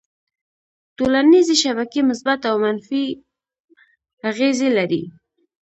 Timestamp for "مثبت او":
2.09-2.55